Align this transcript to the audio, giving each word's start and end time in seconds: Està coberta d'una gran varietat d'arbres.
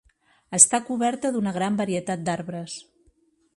Està 0.57 0.79
coberta 0.87 1.31
d'una 1.37 1.53
gran 1.59 1.79
varietat 1.83 2.25
d'arbres. 2.31 2.81